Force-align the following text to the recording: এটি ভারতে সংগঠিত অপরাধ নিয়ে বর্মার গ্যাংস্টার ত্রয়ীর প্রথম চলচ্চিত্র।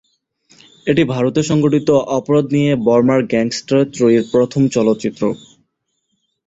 এটি 0.87 1.03
ভারতে 1.05 1.41
সংগঠিত 1.43 1.89
অপরাধ 2.17 2.45
নিয়ে 2.55 2.71
বর্মার 2.87 3.21
গ্যাংস্টার 3.25 3.81
ত্রয়ীর 3.93 4.23
প্রথম 4.33 4.61
চলচ্চিত্র। 4.75 5.23